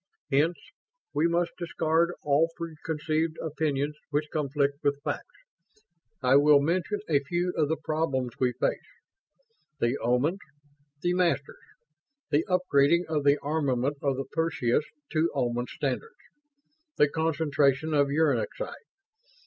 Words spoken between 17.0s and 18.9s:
concentration of uranexite.